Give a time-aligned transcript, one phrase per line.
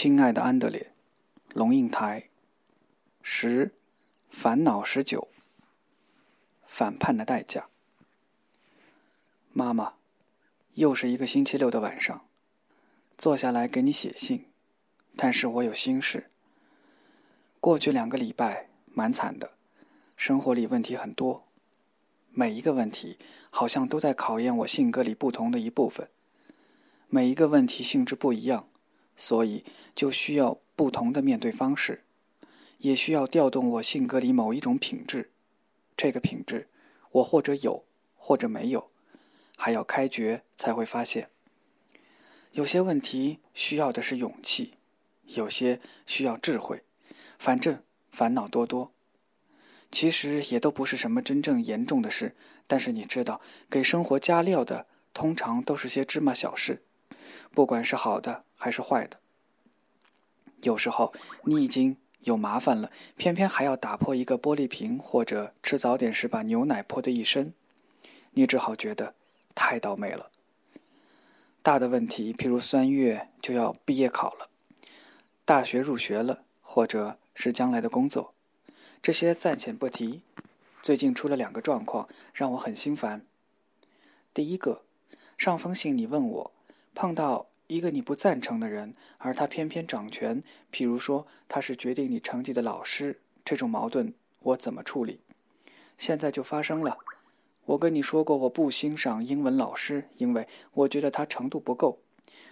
[0.00, 0.92] 亲爱的安德烈，
[1.54, 2.28] 龙应台。
[3.20, 3.72] 十，
[4.30, 5.26] 烦恼十九。
[6.64, 7.66] 反叛的代价。
[9.52, 9.94] 妈妈，
[10.74, 12.24] 又是一个星期六的晚上，
[13.16, 14.44] 坐下来给你写信，
[15.16, 16.30] 但是我有心事。
[17.58, 19.54] 过去两个礼拜蛮惨的，
[20.16, 21.42] 生活里问题很多，
[22.30, 23.18] 每一个问题
[23.50, 26.08] 好像都在考验我性格里不同的一部分。
[27.08, 28.67] 每一个问题性质不一样，
[29.18, 29.64] 所以
[29.96, 32.04] 就需要不同的面对方式，
[32.78, 35.32] 也需要调动我性格里某一种品质。
[35.96, 36.68] 这个品质，
[37.10, 37.84] 我或者有，
[38.16, 38.90] 或者没有，
[39.56, 41.28] 还要开掘才会发现。
[42.52, 44.74] 有些问题需要的是勇气，
[45.24, 46.84] 有些需要智慧。
[47.40, 48.92] 反正烦恼多多，
[49.90, 52.36] 其实也都不是什么真正严重的事。
[52.68, 56.84] 但是你知道，给生活加料的通常都是些芝麻小事，
[57.52, 59.18] 不管是好的还是坏的。
[60.60, 67.54] 有时候你已经有麻烦了，偏偏还要打破一个玻璃瓶，或者吃早点时把牛奶泼得一身，
[68.32, 69.14] 你只好觉得
[69.54, 70.30] 太倒霉了。
[71.62, 74.50] 大的问题，譬如三月就要毕业考了，
[75.46, 77.16] 大学入学了，或者……
[77.40, 78.34] 是将来的工作，
[79.00, 80.22] 这些暂且不提。
[80.82, 83.24] 最近出了两个状况，让我很心烦。
[84.34, 84.82] 第一个，
[85.36, 86.52] 上封信你问我，
[86.96, 95.20] 碰到一个你不赞成的人，而他偏偏掌权，譬如说他是决定你成绩的老师，这种矛盾我怎么处理？
[95.96, 96.98] 现在就发生了。
[97.66, 102.00] 我跟你说过，我不欣赏英文老师，因为我觉得他程度不够。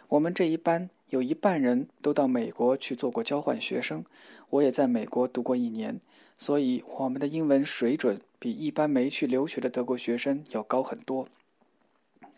[0.09, 0.89] 我们这一班。
[1.11, 4.05] 有一半人都到美国去做过交换学生，
[4.51, 6.01] 我也在美国读过一年，
[6.37, 11.29] 所以我们的英文水准比一般没去留学的德国学生要高很多。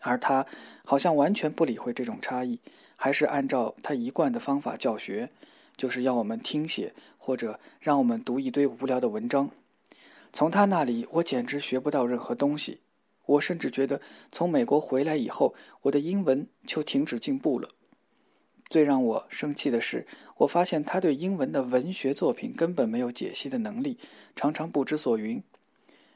[0.01, 0.45] 而他
[0.85, 2.59] 好像完全不理会这种差异，
[2.95, 5.29] 还是按照他一贯的方法教学，
[5.75, 9.49] 就是要我们听写或者让我们读一堆无聊的文章。
[10.31, 12.81] 从他那里，我简直学不到任何东西。
[13.25, 14.01] 我甚至觉得，
[14.31, 17.69] 从美国回来以后，我的英文就停止进步了。
[18.69, 20.05] 最让我生气的是，
[20.37, 23.97] 我发现他对英文的文学作品根本没有解析的能力，
[24.35, 25.43] 常常不知所云。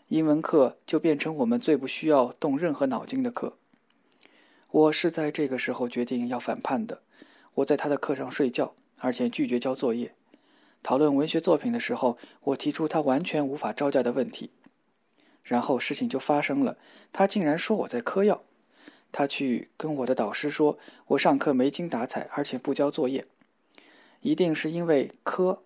[0.09, 3.57] 英文课就变成我们最不需要动任何脑筋的课。
[4.73, 7.03] 我是在这个时候决定要反叛的。
[7.53, 10.15] 我在他的课上睡觉，而且拒绝交作业。
[10.81, 14.49] 讨论文学作品的时候，我提出他完全无法招架的问题。
[15.43, 16.75] 然后事情就发生了，
[17.11, 18.41] 他竟然说我在嗑药。
[19.11, 23.27] 他去跟我的导师说：“我上课没精打采，而且不交作业，
[24.21, 25.61] 一定是因为嗑。”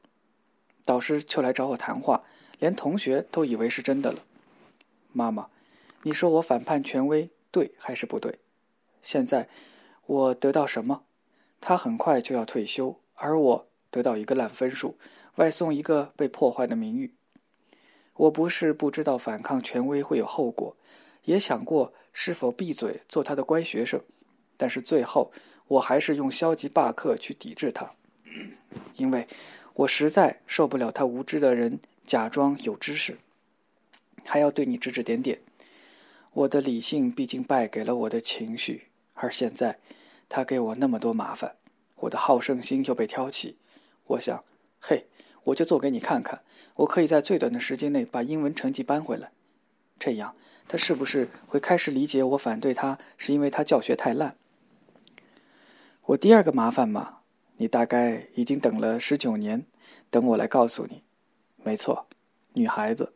[0.84, 2.26] 导师就来找我谈话，
[2.60, 4.26] 连同学都以为是真的了。
[5.14, 5.48] 妈妈，
[6.04, 8.40] 你说我反叛权威对还是不对？
[9.08, 9.48] 现在
[10.06, 11.04] 我得到什么？
[11.62, 14.98] 他很快就要退休，而我得到一个烂分数，
[15.36, 17.14] 外送一个被破坏的名誉。
[18.16, 20.76] 我不是不知道反抗权威会有后果。
[21.24, 24.02] 也想过是否闭嘴做他的乖学生，
[24.58, 25.32] 但是最后
[25.70, 27.90] 我还是用消极罢课去抵制他，
[28.98, 29.26] 因为
[29.74, 33.18] 我实在受不了他无知的人假装有知识，
[34.26, 35.40] 还要对你指指点点。
[36.34, 38.87] 我的理性毕竟败给了我的情绪，
[39.18, 39.80] 而现在
[40.30, 41.56] 他给我那么多麻烦，
[41.96, 43.58] 我的好胜心又被挑起。
[44.06, 44.44] 我想，
[44.80, 45.08] 嘿，
[45.44, 46.44] 我就做给你看看，
[46.76, 49.32] 我可以在最短的时间内把英文成绩扳回来。
[50.00, 50.36] 这样，
[50.68, 54.36] 他是不是会开始理解我反对他是因为他教学太烂？
[56.06, 57.20] 我第二个麻烦嘛，
[57.58, 59.66] 你大概已经等了十九年，
[60.10, 61.04] 等我来告诉你。
[61.64, 62.08] 没错，
[62.54, 63.14] 女孩子。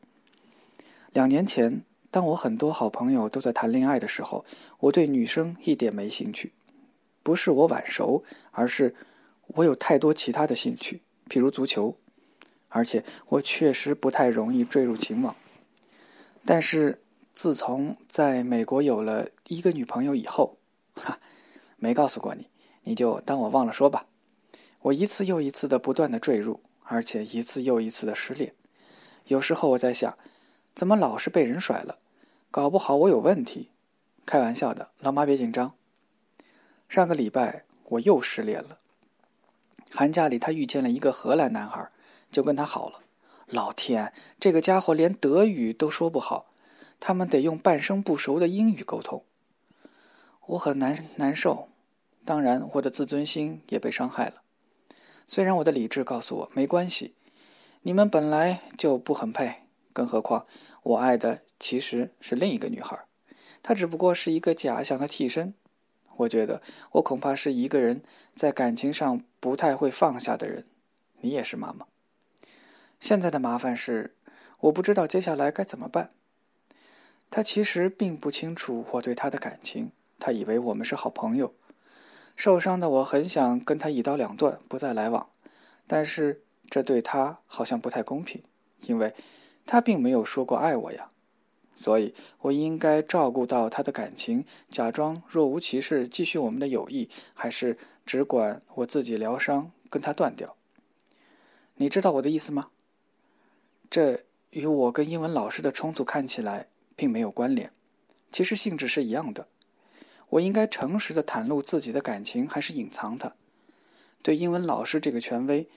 [1.14, 4.46] 两年前，当我很多好朋友都在谈恋爱的时候，
[4.80, 6.52] 我对女生一点没兴趣。
[7.24, 8.94] 不是我晚熟，而是
[9.48, 11.96] 我有太多其他的兴趣，譬如足球，
[12.68, 15.36] 而且我确实不太容易坠入情网。
[16.44, 17.00] 但是，
[17.34, 20.58] 自从在美国有了一个女朋友以后，
[20.96, 21.20] 哈，
[21.78, 22.48] 没告诉过你，
[22.84, 24.08] 你就当我忘了说吧。
[24.82, 28.54] 我一次又一次的不断的坠入，而且一次又一次的失恋。
[29.28, 30.18] 有时候我在想，
[30.74, 32.00] 怎么老是被人甩了？
[32.50, 33.70] 搞不好我有问题？
[34.26, 35.74] 开玩笑的，老妈别紧张。
[36.88, 38.80] 上个礼拜我又失恋了。
[39.90, 41.90] 寒假里，他遇见了一个荷兰男孩，
[42.32, 43.02] 就跟他好了。
[43.48, 46.46] 老天，这个家伙连德语都说不好，
[47.00, 49.26] 他们得用半生不熟的英语沟通。
[50.48, 51.68] 我很难难受，
[52.24, 54.36] 当然我的自尊心也被伤害了。
[55.26, 57.16] 虽然我的理智告诉我没关系，
[57.82, 60.46] 你们本来就不很配，更何况
[60.84, 62.98] 我爱的其实是另一个女孩，
[63.62, 65.54] 她只不过是一个假想的替身。
[66.18, 66.62] 我觉得
[66.92, 68.04] 我恐怕是一个人
[68.36, 70.66] 在感情上不太会放下的人。
[71.22, 71.86] 你也是妈妈。
[73.00, 74.16] 现在的麻烦是，
[74.60, 76.10] 我不知道接下来该怎么办。
[77.30, 81.54] 他其实并不清楚我对他的感情，他以为我们是好朋友。
[82.36, 85.30] 受伤的我很想跟他一刀两断，不再来往，
[85.88, 88.44] 但是这对他好像不太公平，
[88.82, 89.14] 因为
[89.66, 91.10] 他并没有说过爱我呀。
[91.74, 100.56] 所以我应该照顾到他的感情，假装若无其事继续我们的友谊，还是只管我自己疗伤，跟他断掉？
[101.76, 102.70] 你知道我的意思吗？
[103.90, 107.72] 这与我跟英文老师的冲突看起来并没有关联，
[108.32, 109.48] 其实性质是一样的。
[110.30, 113.34] 我应该诚实的袒露自己的感情，还是隐藏它？
[114.22, 115.68] 对英文老师这个权威，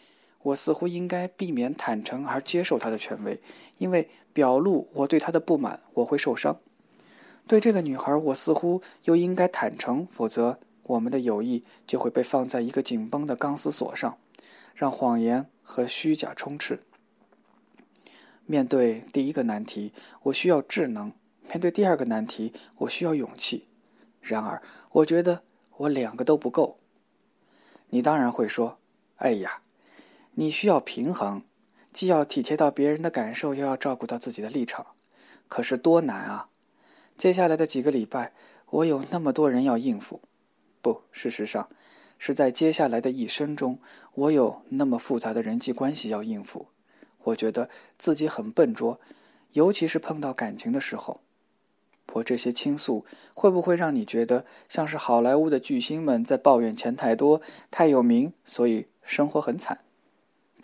[0.44, 3.40] 我似乎应该避免坦诚而接受他的权威，
[3.78, 6.60] 因为表露我对他的不满，我会受伤。
[7.46, 14.18] 对这个女孩，我似乎又应该坦诚，否则我们的友谊就会被放在一个紧绷的钢丝锁上，
[14.74, 16.80] 让谎言和虚假充斥。
[18.46, 19.92] 面对第一个难题，
[20.24, 21.12] 我需要智能；
[21.48, 23.68] 面对第二个难题，我需要勇气。
[24.20, 25.42] 然而，我觉得
[25.78, 26.78] 我两个都不够。
[27.88, 28.78] 你当然会说
[29.16, 29.62] ：“哎呀，
[30.36, 31.42] 你需要平衡，
[31.92, 34.86] 既要体贴到别人的感受，又要照顾到自己的立场。
[35.46, 36.48] 可是多难啊！
[37.16, 38.32] 接下来的几个礼拜，
[38.70, 40.20] 我有那么多人要应付。
[40.82, 41.68] 不，事实上，
[42.18, 43.78] 是在接下来的一生中，
[44.14, 46.66] 我有那么复杂的人际关系要应付。
[47.22, 48.98] 我觉得自己很笨拙，
[49.52, 51.20] 尤其是碰到感情的时候。”
[52.14, 57.40] 我这些倾诉会不会让你觉得像是好莱坞的巨星们在抱怨钱太多、
[57.70, 59.80] 太有名，所以生活很惨？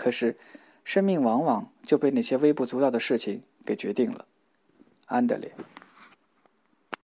[0.00, 0.34] 可是，
[0.82, 4.24] 生命往往就被那些微不足道的事情给决定了。
[5.04, 5.52] 安德烈。